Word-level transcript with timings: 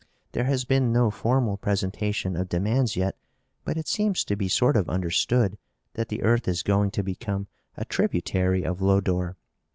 There 0.31 0.45
has 0.45 0.65
been 0.65 0.91
no 0.91 1.11
formal 1.11 1.57
presentation 1.57 2.35
of 2.35 2.49
demands 2.49 2.95
yet, 2.95 3.19
but 3.63 3.77
it 3.77 3.87
seems 3.87 4.25
to 4.25 4.35
be 4.35 4.47
sort 4.47 4.75
of 4.75 4.89
understood 4.89 5.59
that 5.93 6.09
the 6.09 6.23
earth 6.23 6.47
is 6.47 6.63
going 6.63 6.89
to 6.97 7.03
become 7.03 7.45
a 7.77 7.85
tributary 7.85 8.63
of 8.63 8.81
Lodore. 8.81 9.37